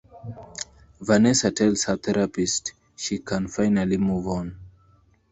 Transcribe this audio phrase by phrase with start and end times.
[0.99, 4.57] Vanessa tells her therapist she can finally move on.